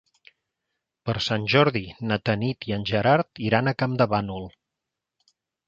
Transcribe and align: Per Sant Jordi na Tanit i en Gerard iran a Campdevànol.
Per 1.09 1.13
Sant 1.25 1.45
Jordi 1.55 1.83
na 2.13 2.17
Tanit 2.31 2.69
i 2.71 2.75
en 2.79 2.87
Gerard 2.95 3.45
iran 3.51 3.73
a 3.73 3.77
Campdevànol. 3.85 4.51